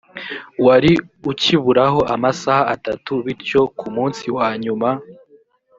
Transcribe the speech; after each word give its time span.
wari 0.65 0.91
ukiburaho 1.31 1.99
amasaha 2.13 2.63
atatu 2.75 3.13
bityo 3.25 3.61
ku 3.77 3.87
munsi 3.95 4.25
wa 4.37 4.49
nyuma 4.63 4.89